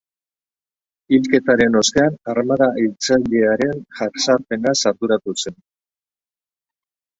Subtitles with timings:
[1.17, 5.63] Hilketaren ostean armada hiltzailearen jazarpenaz arduratu zen.